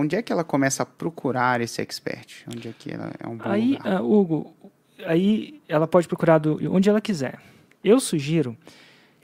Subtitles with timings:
[0.00, 2.44] onde é que ela começa a procurar esse expert?
[2.48, 4.02] Onde é que ela é um bom aí, lugar?
[4.02, 4.56] Uh, Hugo,
[5.04, 7.38] aí ela pode procurar do, onde ela quiser.
[7.82, 8.56] Eu sugiro,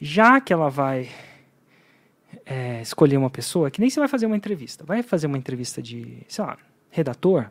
[0.00, 1.08] já que ela vai
[2.44, 5.80] é, escolher uma pessoa, que nem você vai fazer uma entrevista, vai fazer uma entrevista
[5.80, 6.56] de, sei lá,
[6.90, 7.50] redator,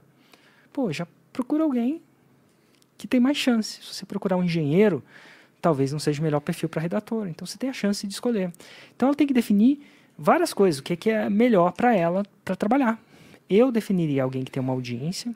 [0.74, 2.02] pô, já procura alguém
[2.98, 3.82] que tem mais chance.
[3.82, 5.04] Se você procurar um engenheiro,
[5.62, 7.28] talvez não seja o melhor perfil para redator.
[7.28, 8.52] Então você tem a chance de escolher.
[8.96, 9.82] Então ela tem que definir
[10.18, 13.00] várias coisas, o que é, que é melhor para ela para trabalhar.
[13.50, 15.34] Eu definiria alguém que tem uma audiência,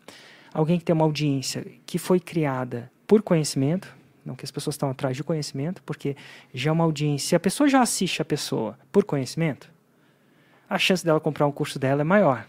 [0.53, 3.93] alguém que tem uma audiência que foi criada por conhecimento,
[4.25, 6.15] não que as pessoas estão atrás de conhecimento, porque
[6.53, 9.71] já é uma audiência, se a pessoa já assiste a pessoa por conhecimento,
[10.69, 12.47] a chance dela comprar um curso dela é maior.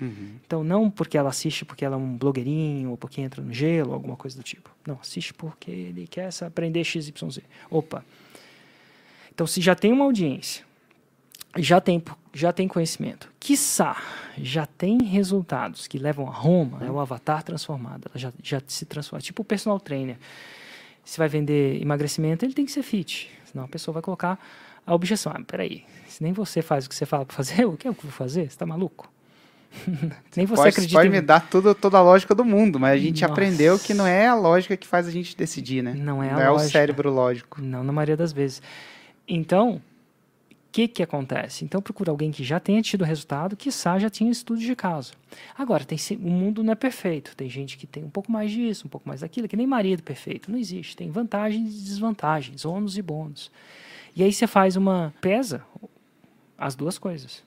[0.00, 0.36] Uhum.
[0.44, 3.90] Então, não porque ela assiste porque ela é um blogueirinho, ou porque entra no gelo,
[3.90, 4.70] ou alguma coisa do tipo.
[4.86, 7.40] Não, assiste porque ele quer aprender XYZ.
[7.70, 8.04] Opa.
[9.32, 10.64] Então, se já tem uma audiência,
[11.58, 12.02] já tem,
[12.32, 13.96] já tem conhecimento, quiçá,
[14.38, 18.84] já tem resultados que levam a Roma, é o avatar transformado, ela já, já se
[18.84, 19.20] transforma.
[19.22, 20.16] Tipo o personal trainer.
[21.04, 23.30] Se vai vender emagrecimento, ele tem que ser fit.
[23.44, 24.38] Senão a pessoa vai colocar
[24.84, 25.32] a objeção.
[25.34, 27.90] Ah, peraí, se nem você faz o que você fala para fazer, o que é
[27.90, 28.42] o que eu vou fazer?
[28.42, 29.10] Você está maluco?
[30.34, 30.98] Nem você pode, acredita.
[30.98, 31.12] Pode em...
[31.12, 33.32] me dar tudo, toda a lógica do mundo, mas a gente Nossa.
[33.32, 35.92] aprendeu que não é a lógica que faz a gente decidir, né?
[35.94, 36.62] Não é a não lógica.
[36.62, 37.60] é o cérebro lógico.
[37.60, 38.62] Não, na maioria das vezes.
[39.28, 39.82] Então,
[40.76, 41.64] que, que acontece?
[41.64, 45.14] Então, procura alguém que já tenha tido resultado, que já tinha estudo de caso.
[45.56, 47.34] Agora, tem, o mundo não é perfeito.
[47.34, 50.02] Tem gente que tem um pouco mais disso, um pouco mais daquilo, que nem marido
[50.02, 50.50] perfeito.
[50.52, 50.94] Não existe.
[50.94, 53.50] Tem vantagens e desvantagens, ônus e bônus.
[54.14, 55.14] E aí você faz uma.
[55.18, 55.64] pesa
[56.58, 57.42] as duas coisas.